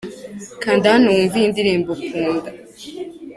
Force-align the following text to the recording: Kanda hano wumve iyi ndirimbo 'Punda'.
Kanda 0.61 0.87
hano 0.93 1.07
wumve 1.15 1.35
iyi 1.37 1.51
ndirimbo 1.53 1.91
'Punda'. 2.01 2.51